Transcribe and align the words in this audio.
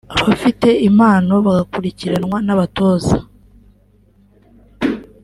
abafite 0.19 0.67
impano 0.89 1.33
bagakurikiranwa 1.45 2.37
n’abatoza 2.45 3.17